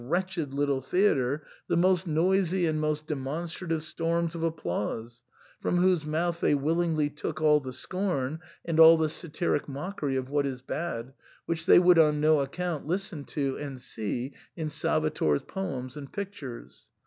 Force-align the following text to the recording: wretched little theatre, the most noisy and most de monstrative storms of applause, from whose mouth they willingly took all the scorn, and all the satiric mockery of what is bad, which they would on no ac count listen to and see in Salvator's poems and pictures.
wretched 0.03 0.51
little 0.51 0.81
theatre, 0.81 1.43
the 1.67 1.77
most 1.77 2.07
noisy 2.07 2.65
and 2.65 2.81
most 2.81 3.05
de 3.05 3.13
monstrative 3.13 3.83
storms 3.83 4.33
of 4.33 4.41
applause, 4.41 5.21
from 5.59 5.77
whose 5.77 6.03
mouth 6.03 6.39
they 6.41 6.55
willingly 6.55 7.07
took 7.07 7.39
all 7.39 7.59
the 7.59 7.71
scorn, 7.71 8.39
and 8.65 8.79
all 8.79 8.97
the 8.97 9.07
satiric 9.07 9.69
mockery 9.69 10.15
of 10.15 10.27
what 10.27 10.47
is 10.47 10.63
bad, 10.63 11.13
which 11.45 11.67
they 11.67 11.77
would 11.77 11.99
on 11.99 12.19
no 12.19 12.41
ac 12.41 12.49
count 12.53 12.87
listen 12.87 13.23
to 13.23 13.55
and 13.57 13.79
see 13.79 14.33
in 14.55 14.69
Salvator's 14.69 15.43
poems 15.43 15.95
and 15.95 16.11
pictures. 16.11 16.89